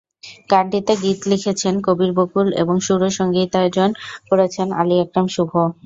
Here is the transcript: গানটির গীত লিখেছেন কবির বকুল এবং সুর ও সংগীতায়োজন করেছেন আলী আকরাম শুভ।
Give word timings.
গানটির 0.49 0.97
গীত 1.03 1.19
লিখেছেন 1.31 1.73
কবির 1.85 2.11
বকুল 2.17 2.47
এবং 2.61 2.75
সুর 2.85 3.01
ও 3.03 3.19
সংগীতায়োজন 3.19 3.89
করেছেন 4.29 4.67
আলী 4.79 4.95
আকরাম 5.03 5.25
শুভ। 5.33 5.51